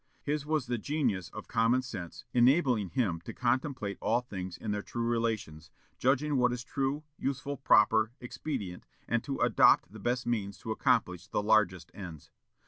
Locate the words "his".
0.23-0.47